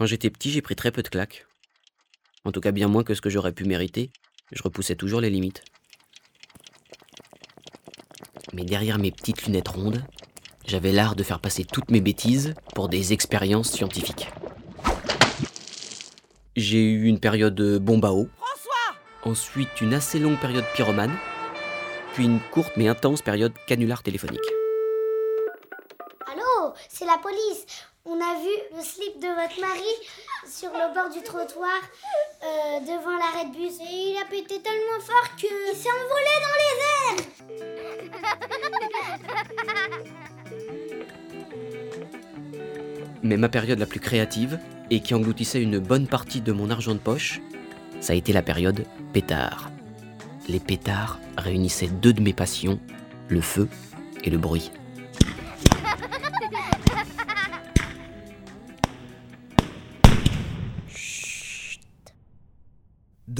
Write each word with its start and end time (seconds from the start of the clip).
Quand 0.00 0.06
j'étais 0.06 0.30
petit, 0.30 0.50
j'ai 0.50 0.62
pris 0.62 0.76
très 0.76 0.92
peu 0.92 1.02
de 1.02 1.08
claques. 1.08 1.46
En 2.46 2.52
tout 2.52 2.62
cas, 2.62 2.70
bien 2.70 2.88
moins 2.88 3.04
que 3.04 3.12
ce 3.12 3.20
que 3.20 3.28
j'aurais 3.28 3.52
pu 3.52 3.64
mériter. 3.66 4.10
Je 4.50 4.62
repoussais 4.62 4.96
toujours 4.96 5.20
les 5.20 5.28
limites. 5.28 5.62
Mais 8.54 8.64
derrière 8.64 8.98
mes 8.98 9.10
petites 9.10 9.44
lunettes 9.44 9.68
rondes, 9.68 10.02
j'avais 10.66 10.90
l'art 10.90 11.16
de 11.16 11.22
faire 11.22 11.38
passer 11.38 11.66
toutes 11.66 11.90
mes 11.90 12.00
bêtises 12.00 12.54
pour 12.74 12.88
des 12.88 13.12
expériences 13.12 13.72
scientifiques. 13.72 14.30
J'ai 16.56 16.82
eu 16.82 17.04
une 17.04 17.20
période 17.20 17.60
bombe 17.76 18.06
à 18.06 18.12
eau. 18.12 18.30
Ensuite, 19.24 19.82
une 19.82 19.92
assez 19.92 20.18
longue 20.18 20.40
période 20.40 20.64
pyromane. 20.74 21.14
Puis 22.14 22.24
une 22.24 22.40
courte 22.40 22.72
mais 22.78 22.88
intense 22.88 23.20
période 23.20 23.52
canular 23.66 24.02
téléphonique. 24.02 24.48
Allô, 26.26 26.72
c'est 26.88 27.04
la 27.04 27.18
police. 27.18 27.66
On 28.06 28.14
a 28.14 28.34
vu 28.40 28.48
le 28.74 28.82
slip 28.82 29.20
de 29.20 29.28
votre 29.28 29.60
mari 29.60 29.92
sur 30.48 30.70
le 30.70 30.94
bord 30.94 31.10
du 31.10 31.22
trottoir 31.22 31.80
euh, 32.42 32.80
devant 32.80 33.14
l'arrêt 33.18 33.44
de 33.44 33.52
bus. 33.52 33.78
Et 33.80 34.12
il 34.12 34.16
a 34.16 34.24
pété 34.24 34.58
tellement 34.62 35.00
fort 35.00 35.36
que 35.36 35.48
s'est 35.76 35.90
envolé 35.90 36.34
dans 36.46 36.56
les 36.62 36.74
airs. 37.10 37.26
Mais 43.22 43.36
ma 43.36 43.50
période 43.50 43.78
la 43.78 43.84
plus 43.84 44.00
créative, 44.00 44.58
et 44.88 45.00
qui 45.00 45.12
engloutissait 45.14 45.62
une 45.62 45.78
bonne 45.78 46.06
partie 46.06 46.40
de 46.40 46.52
mon 46.52 46.70
argent 46.70 46.94
de 46.94 47.00
poche, 47.00 47.42
ça 48.00 48.14
a 48.14 48.16
été 48.16 48.32
la 48.32 48.40
période 48.40 48.86
pétard. 49.12 49.70
Les 50.48 50.58
pétards 50.58 51.20
réunissaient 51.36 51.88
deux 51.88 52.14
de 52.14 52.22
mes 52.22 52.32
passions, 52.32 52.80
le 53.28 53.42
feu 53.42 53.68
et 54.24 54.30
le 54.30 54.38
bruit. 54.38 54.70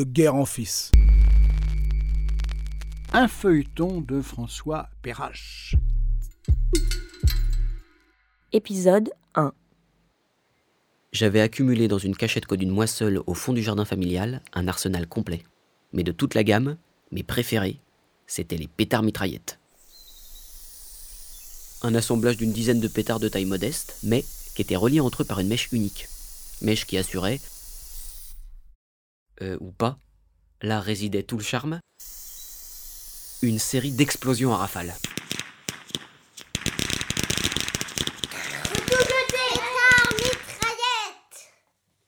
De 0.01 0.05
guerre 0.05 0.35
en 0.35 0.47
fils. 0.47 0.93
Un 3.13 3.29
feuilleton 3.29 4.01
de 4.01 4.23
François 4.23 4.89
Perrache. 5.03 5.77
Épisode 8.51 9.11
1 9.35 9.53
J'avais 11.13 11.43
accumulé 11.43 11.87
dans 11.87 11.99
une 11.99 12.17
cachette 12.17 12.51
d'une 12.51 12.71
moi 12.71 12.87
seul 12.87 13.21
au 13.27 13.35
fond 13.35 13.53
du 13.53 13.63
jardin 13.63 13.85
familial 13.85 14.41
un 14.55 14.69
arsenal 14.69 15.07
complet. 15.07 15.43
Mais 15.93 16.03
de 16.03 16.13
toute 16.13 16.35
la 16.35 16.45
gamme, 16.45 16.79
mes 17.13 17.23
préférés, 17.23 17.79
c'étaient 18.27 18.57
les 18.57 18.69
pétards 18.69 19.03
mitraillettes. 19.03 19.59
Un 21.83 21.95
assemblage 21.95 22.39
d'une 22.39 22.53
dizaine 22.53 22.81
de 22.81 22.89
pétards 22.89 23.21
de 23.21 23.29
taille 23.29 23.45
modeste, 23.45 23.99
mais 24.03 24.25
qui 24.55 24.63
étaient 24.63 24.77
reliés 24.77 25.01
entre 25.01 25.25
eux 25.25 25.27
par 25.27 25.41
une 25.41 25.49
mèche 25.49 25.71
unique. 25.73 26.09
Mèche 26.63 26.87
qui 26.87 26.97
assurait, 26.97 27.39
euh, 29.43 29.57
ou 29.61 29.71
pas, 29.71 29.99
là 30.63 30.81
résidait 30.81 31.23
tout 31.23 31.37
le 31.37 31.43
charme, 31.43 31.81
une 33.43 33.59
série 33.59 33.93
d'explosions 33.93 34.53
à 34.53 34.57
rafale. 34.57 34.95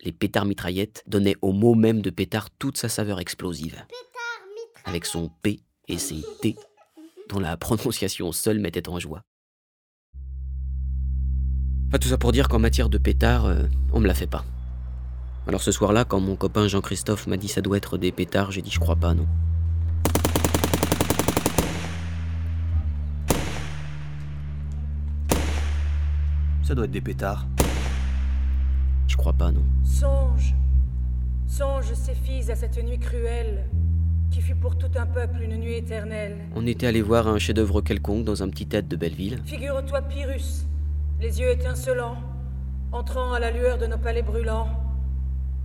Les 0.04 0.12
pétards 0.12 0.46
mitraillettes 0.46 1.04
donnaient 1.06 1.36
au 1.42 1.52
mot 1.52 1.74
même 1.74 2.02
de 2.02 2.10
pétard 2.10 2.50
toute 2.50 2.76
sa 2.76 2.88
saveur 2.88 3.20
explosive, 3.20 3.84
avec 4.84 5.06
son 5.06 5.30
P 5.42 5.60
et 5.86 5.98
ses 5.98 6.22
T, 6.40 6.56
dont 7.28 7.38
la 7.38 7.56
prononciation 7.56 8.32
seule 8.32 8.58
mettait 8.58 8.88
en 8.88 8.98
joie. 8.98 9.22
Tout 12.00 12.08
ça 12.08 12.18
pour 12.18 12.32
dire 12.32 12.48
qu'en 12.48 12.58
matière 12.58 12.88
de 12.88 12.98
pétard, 12.98 13.44
euh, 13.44 13.62
on 13.92 14.00
me 14.00 14.08
la 14.08 14.14
fait 14.14 14.26
pas. 14.26 14.44
Alors 15.48 15.60
ce 15.60 15.72
soir-là, 15.72 16.04
quand 16.04 16.20
mon 16.20 16.36
copain 16.36 16.68
Jean-Christophe 16.68 17.26
m'a 17.26 17.36
dit 17.36 17.48
ça 17.48 17.60
doit 17.60 17.76
être 17.76 17.98
des 17.98 18.12
pétards, 18.12 18.52
j'ai 18.52 18.62
dit 18.62 18.70
je 18.70 18.78
crois 18.78 18.96
pas, 18.96 19.12
non. 19.12 19.26
Ça 26.62 26.76
doit 26.76 26.84
être 26.84 26.92
des 26.92 27.00
pétards. 27.00 27.46
Je 29.08 29.16
crois 29.16 29.32
pas, 29.32 29.50
non. 29.50 29.64
Songe, 29.84 30.54
songe 31.46 31.92
ces 31.92 32.14
filles 32.14 32.50
à 32.50 32.54
cette 32.54 32.82
nuit 32.82 32.98
cruelle, 32.98 33.68
qui 34.30 34.40
fut 34.40 34.54
pour 34.54 34.78
tout 34.78 34.90
un 34.96 35.06
peuple 35.06 35.42
une 35.42 35.56
nuit 35.56 35.74
éternelle. 35.74 36.38
On 36.54 36.66
était 36.66 36.86
allé 36.86 37.02
voir 37.02 37.26
un 37.26 37.38
chef-d'œuvre 37.38 37.82
quelconque 37.82 38.24
dans 38.24 38.42
un 38.42 38.48
petit 38.48 38.66
tête 38.66 38.88
de 38.88 38.96
Belleville. 38.96 39.42
Figure-toi 39.44 40.02
Pyrrhus, 40.02 40.64
les 41.20 41.40
yeux 41.40 41.50
étincelants, 41.50 42.22
entrant 42.92 43.32
à 43.32 43.40
la 43.40 43.50
lueur 43.50 43.76
de 43.76 43.86
nos 43.86 43.98
palais 43.98 44.22
brûlants, 44.22 44.68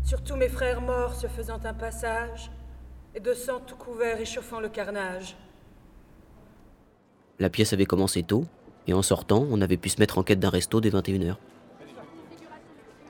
sur 0.08 0.24
tous 0.24 0.38
mes 0.38 0.48
frères 0.48 0.80
morts 0.80 1.16
se 1.16 1.28
faisant 1.28 1.60
un 1.66 1.74
passage, 1.74 2.50
et 3.14 3.20
de 3.20 3.34
sang 3.34 3.60
tout 3.60 3.76
couvert 3.76 4.22
échauffant 4.22 4.62
le 4.62 4.70
carnage. 4.70 5.36
La 7.40 7.50
pièce 7.50 7.74
avait 7.74 7.86
commencé 7.86 8.24
tôt, 8.24 8.46
et 8.88 8.94
en 8.94 9.02
sortant, 9.02 9.46
on 9.52 9.60
avait 9.60 9.76
pu 9.76 9.90
se 9.90 10.00
mettre 10.00 10.18
en 10.18 10.24
quête 10.24 10.40
d'un 10.40 10.50
resto 10.50 10.80
dès 10.80 10.92
21h. 10.92 11.36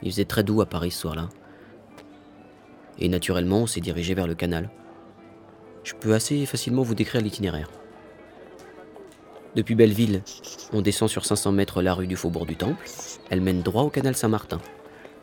Il 0.02 0.12
faisait 0.12 0.26
très 0.26 0.44
doux 0.44 0.60
à 0.60 0.66
Paris 0.66 0.90
ce 0.90 1.02
soir-là. 1.02 1.30
Et 2.98 3.10
naturellement, 3.10 3.60
on 3.60 3.68
s'est 3.68 3.80
dirigé 3.80 4.16
vers 4.16 4.26
le 4.26 4.34
canal. 4.34 4.72
Je 5.84 5.94
peux 5.94 6.16
assez 6.16 6.48
facilement 6.48 6.82
vous 6.82 6.96
décrire 6.96 7.22
l'itinéraire. 7.22 7.70
Depuis 9.56 9.76
Belleville, 9.76 10.24
on 10.74 10.82
descend 10.82 11.10
sur 11.10 11.26
500 11.26 11.52
mètres 11.52 11.84
la 11.84 11.94
rue 11.94 12.08
du 12.08 12.16
Faubourg 12.16 12.48
du 12.48 12.56
Temple. 12.56 12.88
Elle 13.30 13.42
mène 13.42 13.62
droit 13.62 13.84
au 13.84 13.92
canal 13.92 14.16
Saint-Martin. 14.16 14.60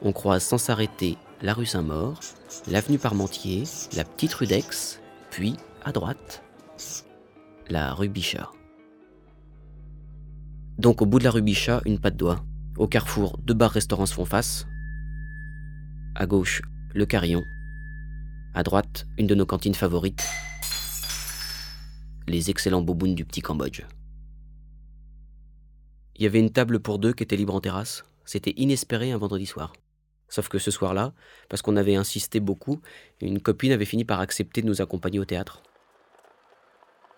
On 0.06 0.12
croise 0.12 0.44
sans 0.44 0.58
s'arrêter 0.58 1.16
la 1.40 1.54
rue 1.54 1.64
Saint-Maur, 1.64 2.20
l'avenue 2.66 2.98
Parmentier, 2.98 3.64
la 3.96 4.04
petite 4.04 4.34
rue 4.34 4.46
d'Aix, 4.46 5.00
puis, 5.30 5.56
à 5.82 5.92
droite, 5.92 6.42
la 7.70 7.94
rue 7.94 8.10
Bichat. 8.10 8.50
Donc 10.76 11.00
au 11.00 11.06
bout 11.06 11.20
de 11.20 11.24
la 11.24 11.30
rue 11.30 11.40
Bichat, 11.40 11.80
une 11.86 11.98
patte 11.98 12.18
d'oie. 12.18 12.44
Au 12.76 12.86
carrefour, 12.86 13.38
deux 13.38 13.54
bars-restaurants 13.54 14.04
se 14.04 14.12
font 14.12 14.26
face. 14.26 14.66
À 16.14 16.26
gauche, 16.26 16.60
le 16.92 17.06
Carillon. 17.06 17.42
À 18.52 18.62
droite, 18.62 19.06
une 19.16 19.26
de 19.26 19.34
nos 19.34 19.46
cantines 19.46 19.74
favorites. 19.74 20.28
Les 22.28 22.50
excellents 22.50 22.82
bobounes 22.82 23.14
du 23.14 23.24
petit 23.24 23.40
Cambodge. 23.40 23.84
Il 26.16 26.24
y 26.24 26.26
avait 26.26 26.40
une 26.40 26.52
table 26.52 26.80
pour 26.80 26.98
deux 26.98 27.14
qui 27.14 27.22
était 27.22 27.36
libre 27.36 27.54
en 27.54 27.60
terrasse. 27.62 28.04
C'était 28.26 28.54
inespéré 28.58 29.10
un 29.10 29.18
vendredi 29.18 29.46
soir. 29.46 29.72
Sauf 30.34 30.48
que 30.48 30.58
ce 30.58 30.72
soir-là, 30.72 31.12
parce 31.48 31.62
qu'on 31.62 31.76
avait 31.76 31.94
insisté 31.94 32.40
beaucoup, 32.40 32.80
une 33.20 33.40
copine 33.40 33.70
avait 33.70 33.84
fini 33.84 34.04
par 34.04 34.18
accepter 34.18 34.62
de 34.62 34.66
nous 34.66 34.82
accompagner 34.82 35.20
au 35.20 35.24
théâtre. 35.24 35.62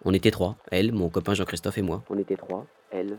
On 0.05 0.13
était 0.13 0.31
trois, 0.31 0.57
elle, 0.71 0.93
mon 0.93 1.09
copain 1.09 1.33
Jean-Christophe 1.33 1.79
et 1.79 1.83
moi. 1.83 2.05
On 2.11 2.19
était 2.19 2.37
trois, 2.37 2.67
elle, 2.91 3.17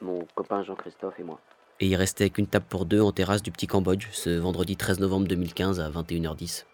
mon 0.00 0.26
copain 0.34 0.64
Jean-Christophe 0.64 1.20
et 1.20 1.22
moi. 1.22 1.38
Et 1.78 1.86
il 1.86 1.94
restait 1.94 2.30
qu'une 2.30 2.48
table 2.48 2.66
pour 2.68 2.84
deux 2.84 3.00
en 3.00 3.12
terrasse 3.12 3.40
du 3.40 3.52
petit 3.52 3.68
Cambodge 3.68 4.08
ce 4.10 4.30
vendredi 4.30 4.76
13 4.76 4.98
novembre 4.98 5.28
2015 5.28 5.78
à 5.78 5.88
21h10. 5.88 6.64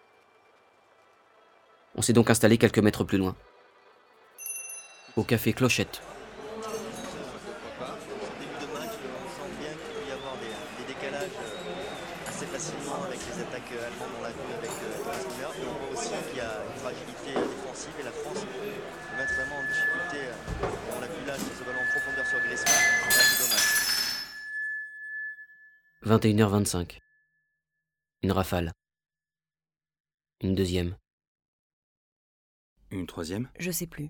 On 1.93 2.01
s'est 2.01 2.13
donc 2.13 2.31
installé 2.31 2.57
quelques 2.57 2.79
mètres 2.79 3.03
plus 3.03 3.19
loin. 3.19 3.35
Au 5.15 5.23
café 5.23 5.53
Clochette. 5.53 6.01
demain 8.59 8.87
qui 8.87 8.97
sent 8.97 9.51
bien 9.59 9.69
qu'il 9.69 9.93
peut 9.93 10.09
y 10.09 10.11
avoir 10.11 10.33
des, 10.37 10.83
des 10.83 10.93
décalages 10.93 11.29
euh, 11.29 12.29
assez 12.35 12.45
facilement 12.47 13.03
avec 13.05 13.19
les 13.19 13.41
attaques 13.41 13.71
euh, 13.71 13.87
allemandes 13.87 14.11
dans 14.17 14.23
la 14.23 14.29
rue 14.29 14.44
avec 14.57 14.71
euh, 14.71 14.97
Thomas 14.97 15.21
Müller. 15.23 15.53
Et 15.59 15.67
on 15.67 15.73
voit 15.79 15.91
aussi 15.91 16.09
qu'il 16.29 16.37
y 16.37 16.41
a 16.41 16.65
une 16.65 16.77
fragilité 16.79 17.33
défensive 17.33 17.95
et 17.99 18.03
la 18.03 18.11
France 18.11 18.41
peut 18.45 19.17
mettre 19.17 19.33
vraiment 19.35 19.57
en 19.57 19.65
difficulté. 19.67 20.17
euh, 20.27 20.95
On 20.95 20.99
l'a 20.99 21.07
vu 21.07 21.25
là, 21.25 21.35
ce 21.37 21.63
ballon 21.63 21.79
en 21.79 21.91
profondeur 21.91 22.25
sur 22.27 22.39
Griezmann. 22.39 22.75
C'est 23.09 23.39
dommage. 23.43 23.71
21h25. 26.03 26.99
Une 28.23 28.31
rafale. 28.31 28.71
Une 30.41 30.55
deuxième. 30.55 30.95
Une 32.91 33.07
troisième 33.07 33.49
Je 33.59 33.71
sais 33.71 33.87
plus. 33.87 34.09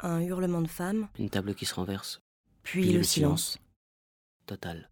Un 0.00 0.20
hurlement 0.20 0.60
de 0.60 0.68
femme, 0.68 1.08
Une 1.18 1.30
table 1.30 1.54
qui 1.54 1.66
se 1.66 1.74
renverse. 1.74 2.20
puis, 2.62 2.82
Puis 2.82 2.92
le, 2.92 2.98
le 2.98 3.04
silence. 3.04 3.58
Total. 4.46 4.90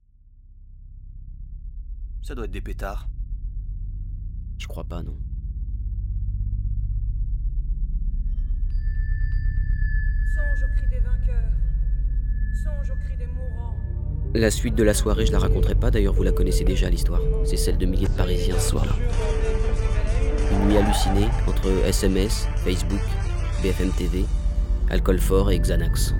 Ça 2.22 2.34
doit 2.34 2.44
être 2.46 2.50
des 2.52 2.60
pétards. 2.60 3.06
Je 4.62 4.68
crois 4.68 4.84
pas, 4.84 5.02
non. 5.02 5.16
Songe 10.32 10.62
au 10.62 10.76
cri 10.76 10.88
des 10.88 11.00
vainqueurs, 11.00 11.50
songe 12.54 12.90
au 12.92 12.94
cri 13.04 13.16
des 13.16 13.26
mourants. 13.26 13.74
La 14.36 14.52
suite 14.52 14.76
de 14.76 14.84
la 14.84 14.94
soirée, 14.94 15.26
je 15.26 15.32
la 15.32 15.40
raconterai 15.40 15.74
pas, 15.74 15.90
d'ailleurs 15.90 16.14
vous 16.14 16.22
la 16.22 16.30
connaissez 16.30 16.62
déjà 16.62 16.88
l'histoire. 16.88 17.22
C'est 17.44 17.56
celle 17.56 17.76
de 17.76 17.86
milliers 17.86 18.06
de 18.06 18.12
Parisiens 18.12 18.56
ce 18.60 18.70
soir-là. 18.70 18.92
Une 20.52 20.68
nuit 20.68 20.76
hallucinée 20.76 21.26
entre 21.48 21.68
SMS, 21.84 22.46
Facebook, 22.58 23.02
BFM 23.64 23.90
TV, 23.90 24.24
alcool 24.90 25.18
fort 25.18 25.50
et 25.50 25.58
Xanax. 25.58 26.14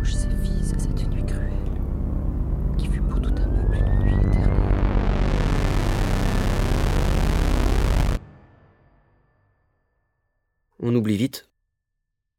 On 10.85 10.93
oublie 10.97 11.17
vite. 11.17 11.49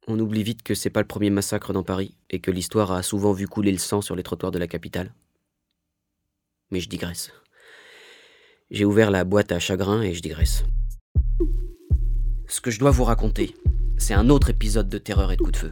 On 0.05 0.19
oublie 0.19 0.43
vite 0.43 0.63
que 0.63 0.75
c'est 0.75 0.89
pas 0.89 0.99
le 0.99 1.07
premier 1.07 1.29
massacre 1.29 1.71
dans 1.71 1.83
Paris 1.83 2.17
et 2.29 2.41
que 2.41 2.51
l'histoire 2.51 2.91
a 2.91 3.01
souvent 3.01 3.31
vu 3.31 3.47
couler 3.47 3.71
le 3.71 3.77
sang 3.77 4.01
sur 4.01 4.17
les 4.17 4.23
trottoirs 4.23 4.51
de 4.51 4.59
la 4.59 4.67
capitale. 4.67 5.13
Mais 6.69 6.81
je 6.81 6.89
digresse. 6.89 7.31
J'ai 8.69 8.83
ouvert 8.83 9.11
la 9.11 9.23
boîte 9.23 9.53
à 9.53 9.59
chagrin 9.59 10.01
et 10.01 10.13
je 10.13 10.21
digresse. 10.21 10.65
Ce 12.49 12.59
que 12.59 12.69
je 12.69 12.79
dois 12.79 12.91
vous 12.91 13.05
raconter, 13.05 13.55
c'est 13.97 14.13
un 14.13 14.29
autre 14.29 14.49
épisode 14.49 14.89
de 14.89 14.97
terreur 14.97 15.31
et 15.31 15.37
de 15.37 15.41
coup 15.41 15.51
de 15.51 15.57
feu. 15.57 15.71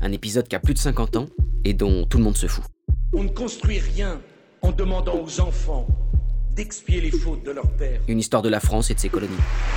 Un 0.00 0.12
épisode 0.12 0.48
qui 0.48 0.56
a 0.56 0.60
plus 0.60 0.72
de 0.72 0.78
50 0.78 1.16
ans 1.16 1.28
et 1.66 1.74
dont 1.74 2.06
tout 2.06 2.16
le 2.16 2.24
monde 2.24 2.38
se 2.38 2.46
fout. 2.46 2.64
On 3.12 3.24
ne 3.24 3.28
construit 3.28 3.78
rien 3.78 4.22
en 4.62 4.72
demandant 4.72 5.22
aux 5.22 5.40
enfants 5.40 5.86
d'expier 6.56 7.00
les 7.02 7.10
fautes 7.10 7.44
de 7.44 7.50
leur 7.52 7.68
père. 7.72 8.00
Une 8.08 8.18
histoire 8.18 8.40
de 8.42 8.48
la 8.48 8.60
France 8.60 8.90
et 8.90 8.94
de 8.94 8.98
ses 8.98 9.10
colonies. 9.10 9.36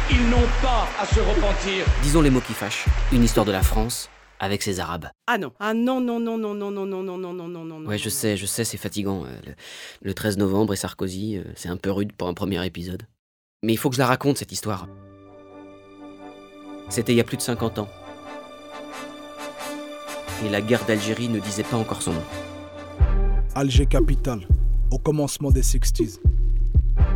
Ils 0.09 0.29
n'ont 0.29 0.47
pas 0.61 0.87
à 0.99 1.05
se 1.05 1.19
repentir. 1.19 1.85
Disons 2.01 2.21
les 2.21 2.29
mots 2.29 2.39
qui 2.41 2.53
fâchent. 2.53 2.85
Une 3.11 3.23
histoire 3.23 3.45
de 3.45 3.51
la 3.51 3.61
France 3.61 4.09
avec 4.39 4.63
ses 4.63 4.79
Arabes. 4.79 5.07
Ah 5.27 5.37
non, 5.37 5.51
ah 5.59 5.73
non, 5.73 5.99
non, 5.99 6.19
non, 6.21 6.37
non, 6.37 6.53
non, 6.55 6.71
non, 6.71 6.85
non, 6.85 7.03
non, 7.03 7.17
non, 7.17 7.33
non, 7.33 7.47
non, 7.49 7.79
non. 7.81 7.85
Ouais, 7.89 7.97
je 7.97 8.07
sais, 8.07 8.37
je 8.37 8.45
sais, 8.45 8.63
c'est 8.63 8.77
fatigant. 8.77 9.25
euh, 9.25 9.27
Le, 9.45 9.53
le 10.03 10.13
13 10.13 10.37
novembre 10.37 10.71
et 10.73 10.77
Sarkozy, 10.77 11.37
euh, 11.37 11.43
c'est 11.55 11.67
un 11.67 11.75
peu 11.75 11.91
rude 11.91 12.13
pour 12.13 12.29
un 12.29 12.33
premier 12.33 12.65
épisode. 12.65 13.03
Mais 13.61 13.73
il 13.73 13.77
faut 13.77 13.89
que 13.89 13.95
je 13.95 13.99
la 13.99 14.07
raconte, 14.07 14.37
cette 14.37 14.53
histoire. 14.53 14.87
C'était 16.87 17.11
il 17.11 17.17
y 17.17 17.21
a 17.21 17.25
plus 17.25 17.35
de 17.37 17.41
50 17.41 17.79
ans. 17.79 17.89
Et 20.45 20.49
la 20.49 20.61
guerre 20.61 20.85
d'Algérie 20.85 21.27
ne 21.27 21.39
disait 21.39 21.63
pas 21.63 21.75
encore 21.75 22.01
son 22.01 22.13
nom. 22.13 22.23
Alger 23.55 23.85
capitale, 23.85 24.47
au 24.91 24.97
commencement 24.97 25.51
des 25.51 25.61
60s. 25.61 26.19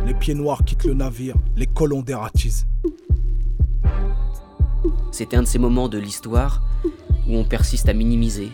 Les 0.06 0.14
pieds 0.14 0.34
noirs 0.34 0.64
quittent 0.64 0.84
le 0.84 0.94
navire, 0.94 1.34
les 1.56 1.66
colons 1.66 2.02
dératisent. 2.02 2.66
C'était 5.10 5.36
un 5.36 5.42
de 5.42 5.46
ces 5.46 5.58
moments 5.58 5.88
de 5.88 5.96
l'histoire 5.98 6.62
où 7.26 7.36
on 7.36 7.44
persiste 7.44 7.88
à 7.88 7.94
minimiser, 7.94 8.50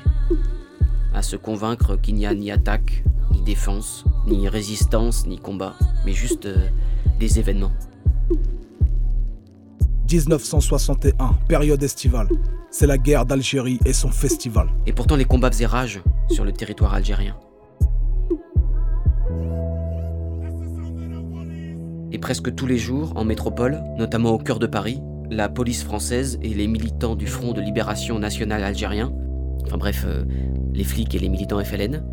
à 1.13 1.23
se 1.23 1.35
convaincre 1.37 1.97
qu'il 1.97 2.15
n'y 2.15 2.27
a 2.27 2.35
ni 2.35 2.53
attaque, 2.53 3.03
ni 3.33 3.43
défense, 3.43 4.05
ni 4.27 4.49
résistance, 4.49 5.27
ni 5.27 5.39
combat, 5.39 5.75
mais 6.05 6.13
juste 6.13 6.47
euh, 6.47 6.69
des 7.19 7.41
événements. 7.41 7.73
1961, 10.11 11.35
période 11.49 11.83
estivale. 11.83 12.29
C'est 12.71 12.87
la 12.87 12.99
guerre 12.99 13.27
d'Algérie 13.27 13.79
et 13.85 13.93
son 13.93 14.11
festival. 14.11 14.69
Et 14.87 14.93
pourtant 14.93 15.17
les 15.17 15.25
combats 15.25 15.51
faisaient 15.51 15.67
rage 15.67 16.01
sur 16.31 16.45
le 16.45 16.53
territoire 16.53 16.95
algérien. 16.95 17.37
Et 22.13 22.19
presque 22.19 22.55
tous 22.55 22.67
les 22.67 22.79
jours, 22.79 23.13
en 23.17 23.25
métropole, 23.25 23.83
notamment 23.97 24.31
au 24.31 24.39
cœur 24.39 24.59
de 24.59 24.67
Paris, 24.67 25.01
la 25.31 25.49
police 25.49 25.85
française 25.85 26.39
et 26.43 26.49
les 26.49 26.67
militants 26.67 27.15
du 27.15 27.27
Front 27.27 27.53
de 27.53 27.61
libération 27.61 28.19
nationale 28.19 28.65
algérien, 28.65 29.13
enfin 29.65 29.79
bref, 29.79 30.05
euh, 30.07 30.25
les 30.73 30.83
flics 30.83 31.15
et 31.15 31.21
les 31.21 31.29
militants 31.29 31.63
FLN, 31.63 32.05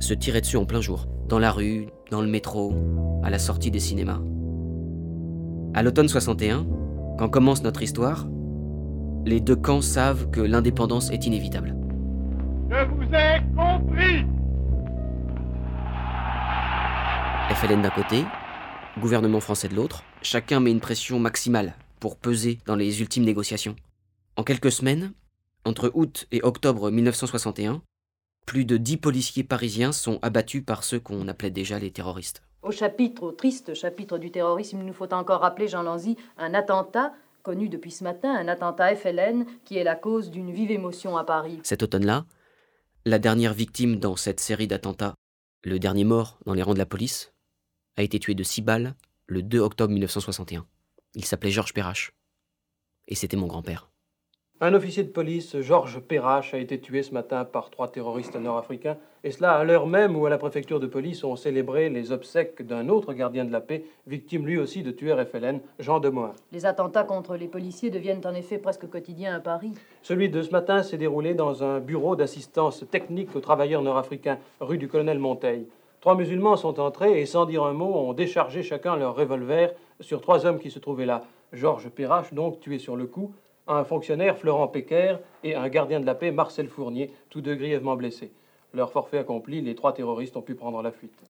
se 0.00 0.12
tiraient 0.12 0.40
dessus 0.40 0.56
en 0.56 0.64
plein 0.64 0.80
jour, 0.80 1.06
dans 1.28 1.38
la 1.38 1.52
rue, 1.52 1.86
dans 2.10 2.20
le 2.20 2.26
métro, 2.26 2.74
à 3.22 3.30
la 3.30 3.38
sortie 3.38 3.70
des 3.70 3.78
cinémas. 3.78 4.20
À 5.72 5.82
l'automne 5.82 6.08
61, 6.08 6.66
quand 7.18 7.28
commence 7.28 7.62
notre 7.62 7.82
histoire, 7.82 8.26
les 9.24 9.40
deux 9.40 9.56
camps 9.56 9.80
savent 9.80 10.30
que 10.30 10.40
l'indépendance 10.40 11.10
est 11.10 11.26
inévitable. 11.26 11.76
Je 12.70 12.84
vous 12.86 13.14
ai 13.14 13.40
compris. 13.56 14.26
FLN 17.50 17.82
d'un 17.82 17.90
côté, 17.90 18.24
gouvernement 18.98 19.40
français 19.40 19.68
de 19.68 19.74
l'autre, 19.74 20.02
chacun 20.22 20.60
met 20.60 20.70
une 20.70 20.80
pression 20.80 21.18
maximale 21.18 21.74
pour 22.00 22.16
peser 22.16 22.58
dans 22.66 22.76
les 22.76 23.00
ultimes 23.00 23.24
négociations. 23.24 23.76
En 24.36 24.44
quelques 24.44 24.72
semaines, 24.72 25.12
entre 25.64 25.90
août 25.94 26.26
et 26.32 26.42
octobre 26.42 26.90
1961, 26.90 27.82
plus 28.46 28.64
de 28.64 28.76
dix 28.76 28.96
policiers 28.96 29.44
parisiens 29.44 29.92
sont 29.92 30.18
abattus 30.22 30.64
par 30.64 30.84
ceux 30.84 31.00
qu'on 31.00 31.28
appelait 31.28 31.50
déjà 31.50 31.78
les 31.78 31.90
terroristes. 31.90 32.42
Au 32.62 32.70
chapitre, 32.70 33.22
au 33.22 33.32
triste 33.32 33.74
chapitre 33.74 34.18
du 34.18 34.30
terrorisme, 34.30 34.78
il 34.80 34.86
nous 34.86 34.92
faut 34.92 35.12
encore 35.12 35.40
rappeler, 35.40 35.68
Jean 35.68 35.82
Lanzy, 35.82 36.16
un 36.38 36.54
attentat 36.54 37.12
connu 37.42 37.68
depuis 37.68 37.90
ce 37.90 38.04
matin, 38.04 38.34
un 38.34 38.48
attentat 38.48 38.96
FLN 38.96 39.44
qui 39.64 39.76
est 39.76 39.84
la 39.84 39.96
cause 39.96 40.30
d'une 40.30 40.50
vive 40.50 40.70
émotion 40.70 41.16
à 41.16 41.24
Paris. 41.24 41.60
Cet 41.62 41.82
automne-là, 41.82 42.24
la 43.04 43.18
dernière 43.18 43.52
victime 43.52 43.96
dans 43.96 44.16
cette 44.16 44.40
série 44.40 44.66
d'attentats, 44.66 45.14
le 45.62 45.78
dernier 45.78 46.04
mort 46.04 46.38
dans 46.46 46.54
les 46.54 46.62
rangs 46.62 46.72
de 46.72 46.78
la 46.78 46.86
police, 46.86 47.33
a 47.96 48.02
été 48.02 48.18
tué 48.18 48.34
de 48.34 48.42
six 48.42 48.62
balles 48.62 48.94
le 49.26 49.42
2 49.42 49.60
octobre 49.60 49.92
1961. 49.92 50.66
Il 51.14 51.24
s'appelait 51.24 51.50
Georges 51.50 51.72
Perrache. 51.72 52.12
Et 53.08 53.14
c'était 53.14 53.36
mon 53.36 53.46
grand-père. 53.46 53.90
Un 54.60 54.72
officier 54.72 55.02
de 55.02 55.08
police, 55.10 55.60
Georges 55.60 56.00
Perrache, 56.00 56.54
a 56.54 56.58
été 56.58 56.80
tué 56.80 57.02
ce 57.02 57.12
matin 57.12 57.44
par 57.44 57.70
trois 57.70 57.90
terroristes 57.90 58.36
nord-africains, 58.36 58.96
et 59.24 59.32
cela 59.32 59.52
à 59.52 59.64
l'heure 59.64 59.88
même 59.88 60.16
où 60.16 60.26
à 60.26 60.30
la 60.30 60.38
préfecture 60.38 60.78
de 60.78 60.86
police 60.86 61.24
on 61.24 61.34
célébrait 61.34 61.88
les 61.88 62.12
obsèques 62.12 62.62
d'un 62.62 62.88
autre 62.88 63.14
gardien 63.14 63.44
de 63.44 63.50
la 63.50 63.60
paix, 63.60 63.84
victime 64.06 64.46
lui 64.46 64.56
aussi 64.56 64.84
de 64.84 64.92
tueur 64.92 65.18
FLN, 65.26 65.60
Jean 65.80 65.98
Demoin. 65.98 66.34
Les 66.52 66.66
attentats 66.66 67.02
contre 67.02 67.36
les 67.36 67.48
policiers 67.48 67.90
deviennent 67.90 68.24
en 68.24 68.34
effet 68.34 68.58
presque 68.58 68.88
quotidiens 68.88 69.34
à 69.34 69.40
Paris. 69.40 69.72
Celui 70.02 70.28
de 70.28 70.40
ce 70.40 70.50
matin 70.50 70.84
s'est 70.84 70.98
déroulé 70.98 71.34
dans 71.34 71.64
un 71.64 71.80
bureau 71.80 72.14
d'assistance 72.14 72.84
technique 72.90 73.34
aux 73.34 73.40
travailleurs 73.40 73.82
nord-africains, 73.82 74.38
rue 74.60 74.78
du 74.78 74.86
colonel 74.86 75.18
Monteil. 75.18 75.66
Trois 76.04 76.16
musulmans 76.16 76.58
sont 76.58 76.80
entrés 76.80 77.18
et, 77.18 77.24
sans 77.24 77.46
dire 77.46 77.64
un 77.64 77.72
mot, 77.72 77.94
ont 77.94 78.12
déchargé 78.12 78.62
chacun 78.62 78.94
leur 78.94 79.16
revolver 79.16 79.70
sur 80.00 80.20
trois 80.20 80.44
hommes 80.44 80.58
qui 80.58 80.70
se 80.70 80.78
trouvaient 80.78 81.06
là. 81.06 81.24
Georges 81.54 81.88
Perrache, 81.88 82.34
donc, 82.34 82.60
tué 82.60 82.78
sur 82.78 82.94
le 82.94 83.06
coup, 83.06 83.32
un 83.66 83.84
fonctionnaire, 83.84 84.36
Florent 84.36 84.68
Péquer, 84.68 85.16
et 85.44 85.54
un 85.54 85.66
gardien 85.70 86.00
de 86.00 86.04
la 86.04 86.14
paix, 86.14 86.30
Marcel 86.30 86.68
Fournier, 86.68 87.10
tous 87.30 87.40
deux 87.40 87.54
grièvement 87.54 87.96
blessés. 87.96 88.30
Leur 88.74 88.92
forfait 88.92 89.16
accompli, 89.16 89.62
les 89.62 89.74
trois 89.74 89.94
terroristes 89.94 90.36
ont 90.36 90.42
pu 90.42 90.54
prendre 90.54 90.82
la 90.82 90.92
fuite. 90.92 91.24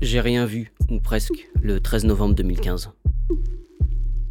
J'ai 0.00 0.20
rien 0.20 0.46
vu, 0.46 0.72
ou 0.90 0.98
presque, 0.98 1.50
le 1.60 1.80
13 1.80 2.06
novembre 2.06 2.34
2015. 2.34 2.90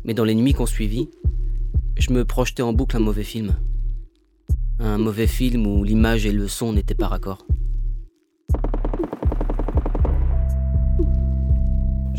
Mais 0.04 0.16
dans 0.16 0.24
les 0.24 0.34
nuits 0.34 0.54
qu'on 0.54 0.66
suivit, 0.66 1.12
je 1.96 2.12
me 2.12 2.26
projetais 2.26 2.64
en 2.64 2.74
boucle 2.74 2.98
un 2.98 3.02
mauvais 3.02 3.24
film. 3.24 3.56
Un 4.80 4.98
mauvais 4.98 5.28
film 5.28 5.68
où 5.68 5.84
l'image 5.84 6.26
et 6.26 6.32
le 6.32 6.48
son 6.48 6.74
n'étaient 6.74 6.96
pas 6.96 7.08
raccords. 7.08 7.46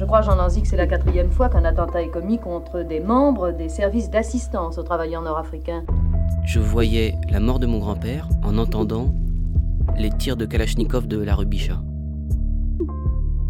Je 0.05 0.07
crois, 0.07 0.21
Jean 0.21 0.35
Lanzy, 0.35 0.61
que 0.61 0.69
c'est 0.69 0.77
la 0.77 0.87
quatrième 0.87 1.31
fois 1.31 1.49
qu'un 1.49 1.65
attentat 1.65 2.03
est 2.03 2.11
commis 2.11 2.39
contre 2.39 2.83
des 2.83 3.01
membres 3.01 3.53
des 3.53 3.71
services 3.71 4.11
d'assistance 4.11 4.77
aux 4.77 4.83
travailleurs 4.83 5.23
nord-africains. 5.23 5.83
Je 6.45 6.61
voyais 6.61 7.15
la 7.31 7.41
mort 7.41 7.59
de 7.59 7.65
mon 7.65 7.79
grand-père 7.79 8.29
en 8.43 8.59
entendant 8.59 9.15
les 9.97 10.11
tirs 10.11 10.37
de 10.37 10.45
Kalachnikov 10.45 11.07
de 11.07 11.17
la 11.17 11.35
rue 11.35 11.47
Bichat. 11.47 11.81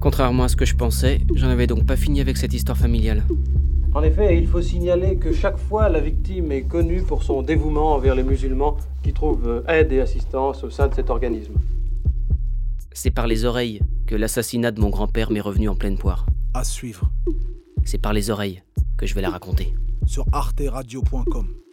Contrairement 0.01 0.45
à 0.45 0.49
ce 0.49 0.55
que 0.55 0.65
je 0.65 0.77
pensais, 0.77 1.23
j'en 1.35 1.49
avais 1.49 1.67
donc 1.67 1.87
pas 1.87 1.97
fini 1.97 2.21
avec 2.21 2.37
cette 2.37 2.55
histoire 2.55 2.79
familiale. 2.79 3.25
En 3.93 4.05
effet, 4.05 4.39
il 4.39 4.47
faut 4.47 4.63
signaler 4.63 5.17
que 5.17 5.33
chaque 5.33 5.59
fois 5.59 5.89
la 5.89 5.99
victime 5.99 6.53
est 6.53 6.63
connue 6.63 7.03
pour 7.03 7.25
son 7.25 7.43
dévouement 7.43 7.95
envers 7.95 8.15
les 8.15 8.23
musulmans 8.23 8.77
qui 9.03 9.13
trouvent 9.13 9.65
aide 9.67 9.91
et 9.91 10.01
assistance 10.01 10.63
au 10.63 10.71
sein 10.71 10.87
de 10.87 10.95
cet 10.95 11.11
organisme. 11.11 11.55
C'est 12.93 13.11
par 13.11 13.27
les 13.27 13.45
oreilles 13.45 13.81
que 14.07 14.15
l'assassinat 14.15 14.71
de 14.71 14.81
mon 14.81 14.91
grand-père 14.91 15.33
m'est 15.33 15.41
revenu 15.41 15.69
en 15.69 15.75
pleine 15.75 15.99
poire. 15.99 16.27
À 16.55 16.63
suivre 16.63 17.11
C'est 17.85 17.99
par 17.99 18.13
les 18.13 18.31
oreilles 18.31 18.63
que 18.97 19.07
je 19.07 19.15
vais 19.15 19.21
la 19.21 19.31
raconter. 19.31 19.75
sur 20.07 20.25
arteradio.com. 20.33 21.64